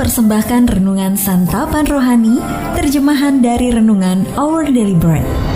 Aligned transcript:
mempersembahkan 0.00 0.80
renungan 0.80 1.12
santapan 1.12 1.84
rohani, 1.84 2.40
terjemahan 2.72 3.44
dari 3.44 3.68
renungan 3.68 4.24
Our 4.32 4.72
Daily 4.72 4.96
Bread. 4.96 5.49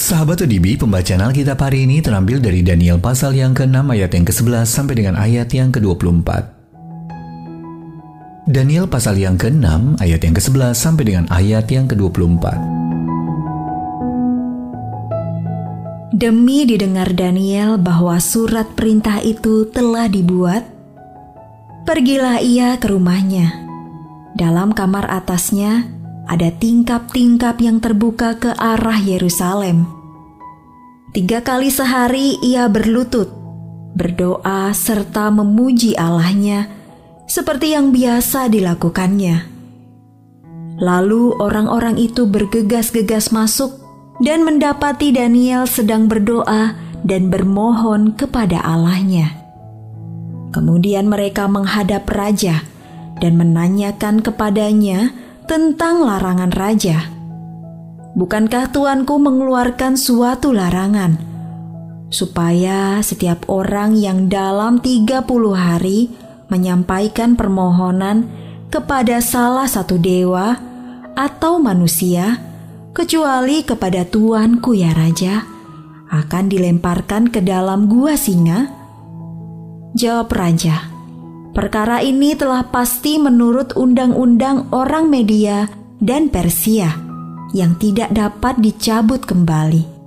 Sahabat 0.00 0.40
ODB, 0.40 0.80
pembacaan 0.80 1.20
Alkitab 1.20 1.60
hari 1.60 1.84
ini 1.84 2.00
terambil 2.00 2.40
dari 2.40 2.64
Daniel 2.64 2.96
pasal 2.96 3.36
yang 3.36 3.52
ke-6 3.52 3.84
ayat 3.84 4.08
yang 4.16 4.24
ke-11 4.24 4.64
sampai 4.64 4.96
dengan 4.96 5.12
ayat 5.20 5.52
yang 5.52 5.68
ke-24. 5.68 6.28
Daniel 8.48 8.88
pasal 8.88 9.20
yang 9.20 9.36
ke-6 9.36 10.00
ayat 10.00 10.24
yang 10.24 10.32
ke-11 10.32 10.72
sampai 10.72 11.04
dengan 11.04 11.28
ayat 11.28 11.68
yang 11.68 11.84
ke-24. 11.84 12.44
Demi 16.16 16.64
didengar 16.64 17.12
Daniel 17.12 17.76
bahwa 17.76 18.16
surat 18.24 18.72
perintah 18.72 19.20
itu 19.20 19.68
telah 19.68 20.08
dibuat, 20.08 20.64
pergilah 21.84 22.40
ia 22.40 22.80
ke 22.80 22.88
rumahnya. 22.88 23.52
Dalam 24.32 24.72
kamar 24.72 25.12
atasnya 25.12 25.92
ada 26.30 26.46
tingkap-tingkap 26.54 27.58
yang 27.58 27.82
terbuka 27.82 28.38
ke 28.38 28.54
arah 28.54 29.02
Yerusalem 29.02 29.99
Tiga 31.10 31.42
kali 31.42 31.74
sehari 31.74 32.38
ia 32.38 32.70
berlutut, 32.70 33.34
berdoa 33.98 34.70
serta 34.70 35.34
memuji 35.34 35.98
Allahnya 35.98 36.70
seperti 37.26 37.74
yang 37.74 37.90
biasa 37.90 38.46
dilakukannya. 38.46 39.42
Lalu 40.78 41.34
orang-orang 41.42 41.98
itu 41.98 42.30
bergegas-gegas 42.30 43.34
masuk 43.34 43.82
dan 44.22 44.46
mendapati 44.46 45.10
Daniel 45.10 45.66
sedang 45.66 46.06
berdoa 46.06 46.78
dan 47.02 47.26
bermohon 47.26 48.14
kepada 48.14 48.62
Allahnya. 48.62 49.34
Kemudian 50.54 51.10
mereka 51.10 51.50
menghadap 51.50 52.06
raja 52.06 52.62
dan 53.18 53.34
menanyakan 53.34 54.22
kepadanya 54.22 55.10
tentang 55.50 56.06
larangan 56.06 56.54
raja. 56.54 57.19
Bukankah 58.10 58.74
Tuanku 58.74 59.22
mengeluarkan 59.22 59.94
suatu 59.94 60.50
larangan 60.50 61.14
supaya 62.10 62.98
setiap 63.06 63.46
orang 63.46 63.94
yang 63.94 64.26
dalam 64.26 64.82
30 64.82 65.30
hari 65.54 66.10
menyampaikan 66.50 67.38
permohonan 67.38 68.26
kepada 68.66 69.22
salah 69.22 69.70
satu 69.70 69.94
dewa 69.94 70.58
atau 71.14 71.62
manusia 71.62 72.42
kecuali 72.90 73.62
kepada 73.62 74.02
Tuanku 74.02 74.74
ya 74.74 74.90
Raja 74.90 75.46
akan 76.10 76.50
dilemparkan 76.50 77.30
ke 77.30 77.38
dalam 77.38 77.86
gua 77.86 78.18
singa? 78.18 78.74
Jawab 79.94 80.34
Raja, 80.34 80.90
perkara 81.54 82.02
ini 82.02 82.34
telah 82.34 82.66
pasti 82.74 83.22
menurut 83.22 83.78
undang-undang 83.78 84.66
orang 84.74 85.06
Media 85.06 85.70
dan 86.02 86.26
Persia 86.26 87.09
yang 87.50 87.74
tidak 87.78 88.14
dapat 88.14 88.58
dicabut 88.62 89.22
kembali. 89.26 90.00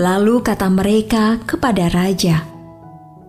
Lalu 0.00 0.40
kata 0.40 0.70
mereka 0.72 1.42
kepada 1.44 1.92
raja, 1.92 2.46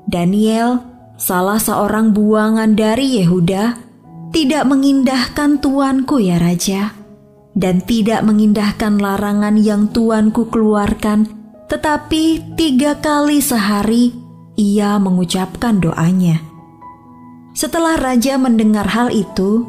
"Daniel, 0.08 0.80
salah 1.20 1.60
seorang 1.60 2.16
buangan 2.16 2.78
dari 2.78 3.20
Yehuda, 3.20 3.76
tidak 4.32 4.64
mengindahkan 4.70 5.60
tuanku 5.60 6.24
ya 6.24 6.40
raja, 6.40 6.96
dan 7.58 7.84
tidak 7.84 8.24
mengindahkan 8.24 9.02
larangan 9.02 9.60
yang 9.60 9.92
tuanku 9.92 10.48
keluarkan, 10.48 11.28
tetapi 11.68 12.56
tiga 12.56 12.96
kali 13.04 13.44
sehari 13.44 14.16
ia 14.56 14.96
mengucapkan 14.96 15.82
doanya." 15.84 16.40
Setelah 17.52 18.00
raja 18.00 18.40
mendengar 18.40 18.88
hal 18.88 19.12
itu, 19.12 19.68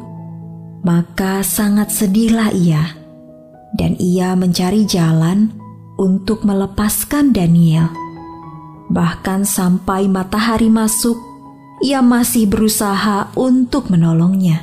maka 0.87 1.43
sangat 1.43 1.91
sedihlah 1.91 2.55
ia 2.55 3.02
dan 3.73 3.97
ia 3.97 4.37
mencari 4.37 4.85
jalan 4.85 5.49
untuk 5.97 6.45
melepaskan 6.45 7.33
Daniel. 7.33 7.89
Bahkan 8.93 9.45
sampai 9.45 10.05
matahari 10.05 10.69
masuk, 10.69 11.17
ia 11.81 12.01
masih 12.05 12.45
berusaha 12.45 13.33
untuk 13.33 13.89
menolongnya. 13.89 14.61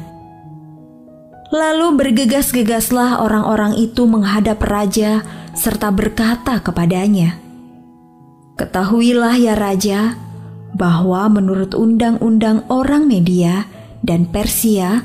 Lalu 1.51 1.99
bergegas-gegaslah 1.99 3.27
orang-orang 3.27 3.75
itu 3.75 4.07
menghadap 4.07 4.63
raja 4.63 5.27
serta 5.59 5.91
berkata 5.91 6.63
kepadanya, 6.63 7.43
"Ketahuilah 8.55 9.35
ya 9.35 9.59
raja, 9.59 10.15
bahwa 10.75 11.27
menurut 11.27 11.75
undang-undang 11.75 12.63
orang 12.71 13.11
Media 13.11 13.67
dan 14.07 14.31
Persia 14.31 15.03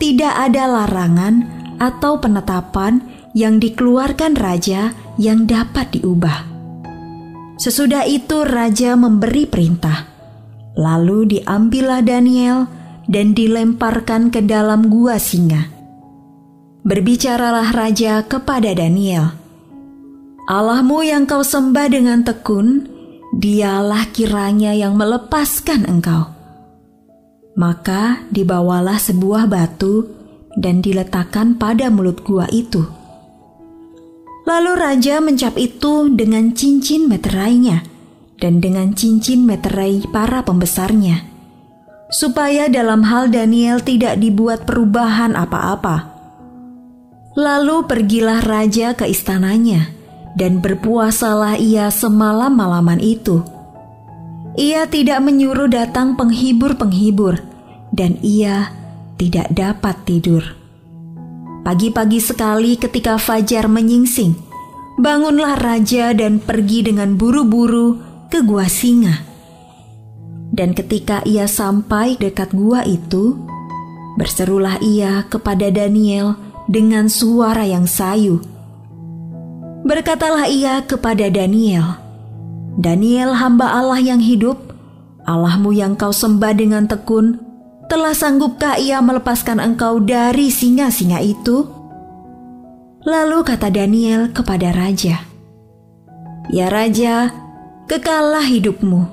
tidak 0.00 0.32
ada 0.32 0.64
larangan 0.66 1.46
atau 1.76 2.18
penetapan 2.18 3.04
yang 3.32 3.60
dikeluarkan 3.60 4.36
raja 4.36 4.92
yang 5.16 5.48
dapat 5.48 5.96
diubah. 5.96 6.52
Sesudah 7.60 8.04
itu 8.08 8.44
raja 8.44 8.96
memberi 8.96 9.44
perintah. 9.48 10.08
Lalu 10.72 11.38
diambillah 11.38 12.00
Daniel 12.00 12.64
dan 13.08 13.36
dilemparkan 13.36 14.32
ke 14.32 14.40
dalam 14.40 14.88
gua 14.88 15.20
singa. 15.20 15.68
Berbicaralah 16.82 17.70
raja 17.76 18.24
kepada 18.24 18.72
Daniel. 18.72 19.36
Allahmu 20.48 21.06
yang 21.06 21.28
kau 21.28 21.46
sembah 21.46 21.86
dengan 21.86 22.26
tekun, 22.26 22.88
dialah 23.36 24.10
kiranya 24.10 24.74
yang 24.74 24.98
melepaskan 24.98 25.86
engkau. 25.86 26.34
Maka 27.54 28.26
dibawalah 28.32 28.98
sebuah 28.98 29.46
batu 29.46 30.08
dan 30.58 30.82
diletakkan 30.82 31.54
pada 31.54 31.92
mulut 31.92 32.24
gua 32.26 32.48
itu 32.50 33.01
Lalu 34.42 34.72
raja 34.74 35.22
mencap 35.22 35.54
itu 35.54 36.10
dengan 36.10 36.50
cincin 36.50 37.06
meterainya 37.06 37.86
dan 38.42 38.58
dengan 38.58 38.90
cincin 38.90 39.46
meterai 39.46 40.02
para 40.10 40.42
pembesarnya, 40.42 41.22
supaya 42.10 42.66
dalam 42.66 43.06
hal 43.06 43.30
Daniel 43.30 43.78
tidak 43.78 44.18
dibuat 44.18 44.66
perubahan 44.66 45.38
apa-apa. 45.38 46.10
Lalu 47.38 47.86
pergilah 47.86 48.42
raja 48.42 48.98
ke 48.98 49.06
istananya, 49.06 49.94
dan 50.34 50.58
berpuasalah 50.58 51.54
ia 51.62 51.86
semalam-malaman 51.94 52.98
itu. 52.98 53.46
Ia 54.58 54.90
tidak 54.90 55.22
menyuruh 55.22 55.70
datang 55.70 56.18
penghibur-penghibur, 56.18 57.40
dan 57.94 58.18
ia 58.26 58.74
tidak 59.16 59.48
dapat 59.54 59.96
tidur. 60.02 60.61
Pagi-pagi 61.62 62.18
sekali 62.18 62.74
ketika 62.74 63.22
fajar 63.22 63.70
menyingsing, 63.70 64.34
bangunlah 64.98 65.54
raja 65.62 66.10
dan 66.10 66.42
pergi 66.42 66.90
dengan 66.90 67.14
buru-buru 67.14 68.02
ke 68.26 68.42
gua 68.42 68.66
singa. 68.66 69.22
Dan 70.50 70.74
ketika 70.74 71.22
ia 71.22 71.46
sampai 71.46 72.18
dekat 72.18 72.50
gua 72.50 72.82
itu, 72.82 73.38
berserulah 74.18 74.82
ia 74.82 75.22
kepada 75.30 75.70
Daniel 75.70 76.34
dengan 76.66 77.06
suara 77.06 77.62
yang 77.62 77.86
sayu. 77.86 78.42
Berkatalah 79.86 80.50
ia 80.50 80.82
kepada 80.82 81.30
Daniel, 81.30 81.94
Daniel 82.74 83.38
hamba 83.38 83.70
Allah 83.70 84.02
yang 84.02 84.18
hidup, 84.18 84.74
Allahmu 85.30 85.70
yang 85.70 85.94
kau 85.94 86.10
sembah 86.10 86.58
dengan 86.58 86.90
tekun, 86.90 87.38
telah 87.92 88.16
sanggupkah 88.16 88.80
ia 88.80 89.04
melepaskan 89.04 89.60
engkau 89.60 90.00
dari 90.00 90.48
singa-singa 90.48 91.20
itu? 91.20 91.68
Lalu 93.04 93.44
kata 93.44 93.68
Daniel 93.68 94.32
kepada 94.32 94.72
raja, 94.72 95.20
"Ya 96.48 96.72
raja, 96.72 97.28
kekallah 97.84 98.48
hidupmu. 98.48 99.04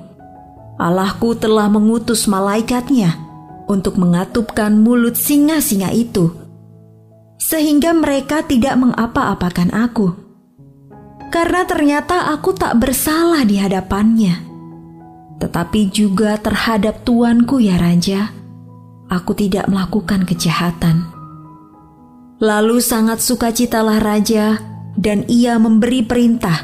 Allahku 0.80 1.36
telah 1.36 1.68
mengutus 1.68 2.24
malaikatnya 2.24 3.20
untuk 3.68 4.00
mengatupkan 4.00 4.80
mulut 4.80 5.12
singa-singa 5.12 5.92
itu, 5.92 6.32
sehingga 7.36 7.92
mereka 7.92 8.40
tidak 8.48 8.80
mengapa-apakan 8.80 9.76
aku. 9.76 10.16
Karena 11.28 11.68
ternyata 11.68 12.32
aku 12.32 12.56
tak 12.56 12.80
bersalah 12.80 13.44
di 13.44 13.60
hadapannya, 13.60 14.40
tetapi 15.36 15.92
juga 15.92 16.40
terhadap 16.40 17.04
tuanku 17.04 17.60
ya 17.60 17.76
raja." 17.76 18.39
Aku 19.10 19.34
tidak 19.34 19.66
melakukan 19.66 20.22
kejahatan. 20.24 21.10
Lalu 22.40 22.80
sangat 22.80 23.20
sukacitalah 23.20 24.00
raja, 24.00 24.62
dan 24.96 25.28
ia 25.28 25.60
memberi 25.60 26.00
perintah 26.00 26.56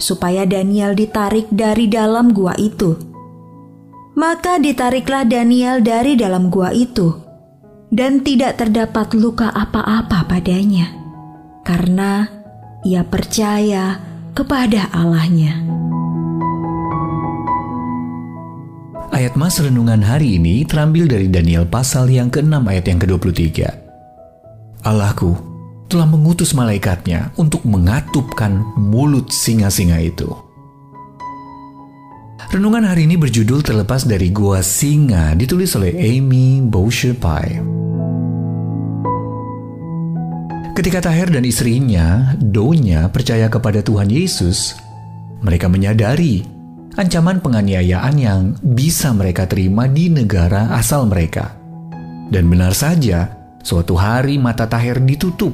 supaya 0.00 0.48
Daniel 0.48 0.96
ditarik 0.96 1.46
dari 1.52 1.86
dalam 1.86 2.34
gua 2.34 2.56
itu. 2.58 2.98
Maka 4.18 4.58
ditariklah 4.58 5.28
Daniel 5.28 5.84
dari 5.84 6.18
dalam 6.18 6.50
gua 6.50 6.74
itu, 6.74 7.14
dan 7.94 8.26
tidak 8.26 8.58
terdapat 8.58 9.14
luka 9.14 9.52
apa-apa 9.54 10.26
padanya, 10.26 10.90
karena 11.62 12.26
ia 12.82 13.06
percaya 13.06 14.02
kepada 14.34 14.90
Allahnya. 14.90 15.62
Ayat 19.10 19.34
Mas 19.34 19.58
Renungan 19.58 19.98
hari 20.06 20.38
ini 20.38 20.62
terambil 20.62 21.10
dari 21.10 21.26
Daniel 21.26 21.66
pasal 21.66 22.06
yang 22.06 22.30
ke-6 22.30 22.62
ayat 22.62 22.86
yang 22.86 22.98
ke-23. 23.02 23.66
Allahku 24.86 25.34
telah 25.90 26.06
mengutus 26.06 26.54
malaikatnya 26.54 27.34
untuk 27.34 27.66
mengatupkan 27.66 28.62
mulut 28.78 29.34
singa-singa 29.34 29.98
itu. 29.98 30.30
Renungan 32.54 32.86
hari 32.86 33.10
ini 33.10 33.18
berjudul 33.18 33.66
terlepas 33.66 34.06
dari 34.06 34.30
Gua 34.30 34.62
Singa 34.62 35.34
ditulis 35.34 35.74
oleh 35.74 35.90
Amy 35.90 36.62
Boucher 36.62 37.18
Pye. 37.18 37.58
Ketika 40.78 41.02
Taher 41.02 41.34
dan 41.34 41.42
istrinya, 41.42 42.38
Donya, 42.38 43.10
percaya 43.10 43.50
kepada 43.50 43.82
Tuhan 43.82 44.06
Yesus, 44.06 44.78
mereka 45.42 45.66
menyadari 45.66 46.59
ancaman 46.98 47.38
penganiayaan 47.38 48.14
yang 48.18 48.40
bisa 48.62 49.14
mereka 49.14 49.46
terima 49.46 49.86
di 49.86 50.10
negara 50.10 50.74
asal 50.74 51.06
mereka. 51.06 51.54
Dan 52.30 52.46
benar 52.46 52.74
saja, 52.74 53.26
suatu 53.62 53.98
hari 53.98 54.38
mata 54.38 54.66
Tahir 54.66 55.02
ditutup, 55.02 55.52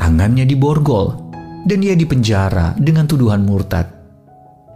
tangannya 0.00 0.48
diborgol, 0.48 1.32
dan 1.64 1.80
ia 1.80 1.96
dipenjara 1.96 2.76
dengan 2.76 3.08
tuduhan 3.08 3.44
murtad. 3.44 3.88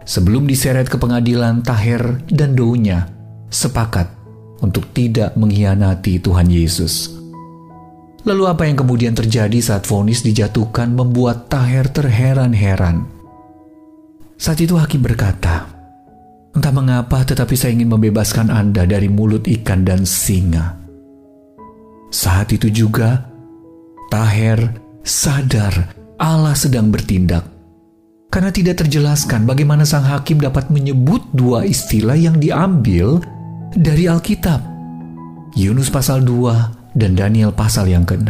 Sebelum 0.05 0.49
diseret 0.49 0.89
ke 0.89 0.97
pengadilan, 0.97 1.61
Tahir 1.61 2.01
dan 2.33 2.57
Dounya 2.57 3.05
sepakat 3.49 4.09
untuk 4.61 4.89
tidak 4.93 5.33
mengkhianati 5.37 6.21
Tuhan 6.21 6.49
Yesus. 6.49 7.13
Lalu 8.25 8.43
apa 8.45 8.67
yang 8.67 8.77
kemudian 8.77 9.15
terjadi 9.15 9.57
saat 9.63 9.87
vonis 9.87 10.21
dijatuhkan 10.25 10.91
membuat 10.91 11.47
Tahir 11.47 11.87
terheran-heran. 11.89 13.05
Saat 14.35 14.59
itu 14.63 14.75
hakim 14.75 15.01
berkata, 15.03 15.78
Entah 16.49 16.73
mengapa, 16.73 17.21
tetapi 17.21 17.53
saya 17.53 17.77
ingin 17.77 17.93
membebaskan 17.93 18.49
Anda 18.49 18.89
dari 18.89 19.05
mulut 19.05 19.45
ikan 19.45 19.85
dan 19.85 20.01
singa. 20.03 20.81
Saat 22.09 22.57
itu 22.57 22.73
juga, 22.73 23.29
Taher 24.09 24.73
sadar 25.05 25.93
Allah 26.17 26.57
sedang 26.57 26.89
bertindak. 26.89 27.45
Karena 28.29 28.53
tidak 28.53 28.85
terjelaskan 28.85 29.45
bagaimana 29.45 29.85
sang 29.85 30.05
hakim 30.05 30.37
dapat 30.37 30.69
menyebut 30.69 31.21
dua 31.33 31.65
istilah 31.65 32.17
yang 32.17 32.37
diambil 32.37 33.21
dari 33.73 34.05
Alkitab. 34.05 34.61
Yunus 35.57 35.89
pasal 35.89 36.21
2 36.21 36.93
dan 36.93 37.17
Daniel 37.17 37.49
pasal 37.49 37.89
yang 37.89 38.05
ke-6. 38.05 38.29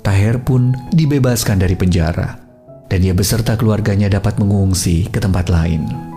Taher 0.00 0.40
pun 0.40 0.72
dibebaskan 0.96 1.60
dari 1.60 1.76
penjara 1.76 2.40
dan 2.88 3.04
ia 3.04 3.12
beserta 3.12 3.52
keluarganya 3.56 4.08
dapat 4.08 4.40
mengungsi 4.40 5.12
ke 5.12 5.20
tempat 5.20 5.52
lain. 5.52 6.13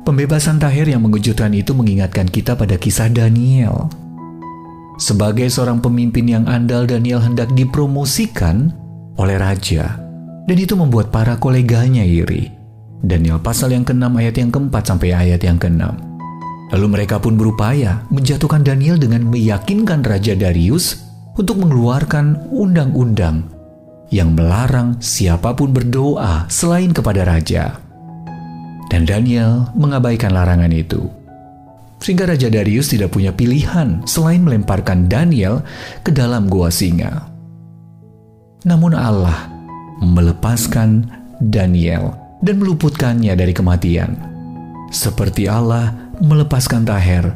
Pembebasan 0.00 0.56
Tahir 0.56 0.88
yang 0.88 1.04
mengejutkan 1.04 1.52
itu 1.52 1.76
mengingatkan 1.76 2.24
kita 2.24 2.56
pada 2.56 2.80
kisah 2.80 3.12
Daniel. 3.12 3.92
Sebagai 4.96 5.48
seorang 5.52 5.84
pemimpin 5.84 6.24
yang 6.24 6.44
andal, 6.48 6.88
Daniel 6.88 7.20
hendak 7.20 7.52
dipromosikan 7.52 8.72
oleh 9.20 9.36
raja, 9.36 10.00
dan 10.48 10.56
itu 10.56 10.72
membuat 10.72 11.12
para 11.12 11.36
koleganya 11.36 12.00
iri. 12.00 12.48
Daniel 13.04 13.40
pasal 13.40 13.76
yang 13.76 13.84
ke-6 13.84 14.08
ayat 14.16 14.34
yang 14.40 14.48
keempat 14.52 14.88
sampai 14.88 15.12
ayat 15.12 15.40
yang 15.44 15.60
ke-6. 15.60 15.84
Lalu 16.72 16.86
mereka 16.88 17.20
pun 17.20 17.36
berupaya 17.36 18.00
menjatuhkan 18.08 18.64
Daniel 18.64 18.96
dengan 18.96 19.28
meyakinkan 19.28 20.00
Raja 20.00 20.32
Darius 20.32 20.96
untuk 21.36 21.60
mengeluarkan 21.60 22.52
undang-undang 22.52 23.48
yang 24.12 24.32
melarang 24.32 24.98
siapa 25.00 25.52
pun 25.56 25.70
berdoa 25.72 26.48
selain 26.48 26.90
kepada 26.92 27.24
raja. 27.24 27.89
Dan 28.90 29.06
Daniel 29.06 29.70
mengabaikan 29.78 30.34
larangan 30.34 30.74
itu. 30.74 31.06
Sehingga 32.02 32.26
Raja 32.26 32.50
Darius 32.50 32.90
tidak 32.90 33.14
punya 33.14 33.30
pilihan 33.30 34.02
selain 34.08 34.42
melemparkan 34.42 35.06
Daniel 35.06 35.62
ke 36.02 36.10
dalam 36.10 36.50
gua 36.50 36.72
singa. 36.72 37.30
Namun 38.66 38.92
Allah 38.92 39.46
melepaskan 40.02 41.06
Daniel 41.38 42.16
dan 42.42 42.58
meluputkannya 42.58 43.32
dari 43.36 43.52
kematian. 43.54 44.16
Seperti 44.90 45.46
Allah 45.46 45.94
melepaskan 46.18 46.82
Taher 46.82 47.30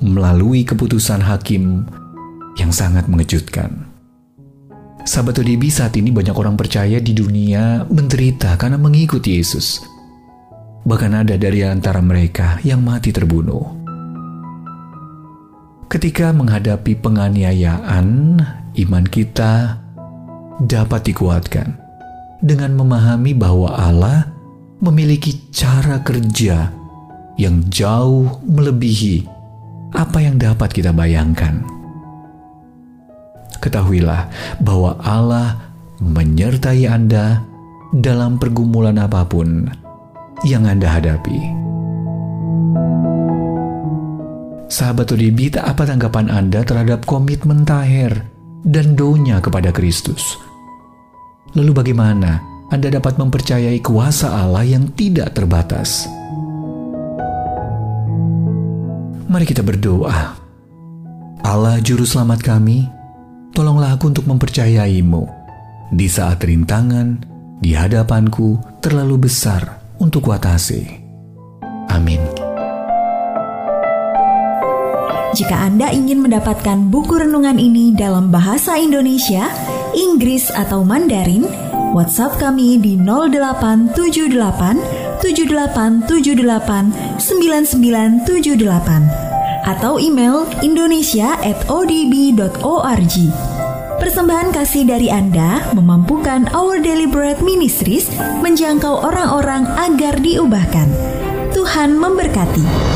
melalui 0.00 0.62
keputusan 0.62 1.24
hakim 1.24 1.88
yang 2.60 2.70
sangat 2.70 3.08
mengejutkan. 3.08 3.90
Sahabat 5.06 5.38
ODB 5.38 5.70
saat 5.70 5.94
ini 5.96 6.10
banyak 6.10 6.34
orang 6.34 6.58
percaya 6.58 6.98
di 6.98 7.14
dunia 7.14 7.86
menderita 7.86 8.58
karena 8.58 8.76
mengikuti 8.76 9.38
Yesus. 9.38 9.95
Bahkan 10.86 11.12
ada 11.26 11.34
dari 11.34 11.66
antara 11.66 11.98
mereka 11.98 12.62
yang 12.62 12.86
mati 12.86 13.10
terbunuh. 13.10 13.74
Ketika 15.90 16.30
menghadapi 16.30 16.94
penganiayaan, 17.02 18.38
iman 18.74 19.04
kita 19.06 19.82
dapat 20.62 21.10
dikuatkan 21.10 21.74
dengan 22.38 22.78
memahami 22.78 23.34
bahwa 23.34 23.74
Allah 23.74 24.30
memiliki 24.78 25.50
cara 25.50 25.98
kerja 26.06 26.70
yang 27.34 27.66
jauh 27.66 28.38
melebihi 28.46 29.26
apa 29.96 30.18
yang 30.22 30.38
dapat 30.38 30.70
kita 30.70 30.94
bayangkan. 30.94 31.64
Ketahuilah 33.58 34.28
bahwa 34.62 35.00
Allah 35.02 35.58
menyertai 35.98 36.86
Anda 36.86 37.42
dalam 37.90 38.36
pergumulan 38.36 39.00
apa 39.00 39.24
pun 39.24 39.70
yang 40.46 40.70
Anda 40.70 40.86
hadapi. 40.86 41.66
Sahabat 44.70 45.10
ODB, 45.10 45.58
apa 45.58 45.82
tanggapan 45.82 46.30
Anda 46.30 46.62
terhadap 46.62 47.02
komitmen 47.02 47.66
Taher 47.66 48.14
dan 48.62 48.94
donya 48.94 49.42
kepada 49.42 49.74
Kristus? 49.74 50.38
Lalu 51.58 51.70
bagaimana 51.74 52.38
Anda 52.70 52.90
dapat 52.90 53.18
mempercayai 53.18 53.82
kuasa 53.82 54.30
Allah 54.30 54.62
yang 54.66 54.90
tidak 54.94 55.34
terbatas? 55.34 56.06
Mari 59.26 59.46
kita 59.46 59.66
berdoa. 59.66 60.38
Allah 61.46 61.78
Juru 61.78 62.02
Selamat 62.02 62.42
kami, 62.42 62.86
tolonglah 63.54 63.94
aku 63.94 64.10
untuk 64.10 64.26
mempercayaimu 64.26 65.30
di 65.94 66.10
saat 66.10 66.42
rintangan 66.42 67.22
di 67.62 67.70
hadapanku 67.70 68.58
terlalu 68.82 69.30
besar 69.30 69.85
untuk 69.98 70.30
kuatasi. 70.30 70.86
Amin. 71.92 72.22
Jika 75.36 75.68
Anda 75.68 75.92
ingin 75.92 76.24
mendapatkan 76.24 76.88
buku 76.88 77.20
renungan 77.20 77.60
ini 77.60 77.92
dalam 77.92 78.32
bahasa 78.32 78.80
Indonesia, 78.80 79.52
Inggris 79.92 80.48
atau 80.48 80.80
Mandarin, 80.80 81.44
WhatsApp 81.92 82.40
kami 82.40 82.80
di 82.80 82.96
0878 82.96 84.80
7878 85.20 87.20
9978 87.20 89.26
atau 89.66 89.98
email 90.00 90.46
indonesia@odb.org. 90.62 93.55
Persembahan 93.96 94.52
kasih 94.52 94.84
dari 94.84 95.08
Anda 95.08 95.72
memampukan 95.72 96.52
Our 96.52 96.84
Bread 97.08 97.40
Ministries 97.40 98.12
menjangkau 98.44 98.92
orang-orang 98.92 99.64
agar 99.72 100.20
diubahkan. 100.20 100.88
Tuhan 101.56 101.96
memberkati. 101.96 102.95